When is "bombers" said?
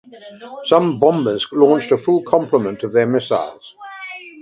0.99-1.45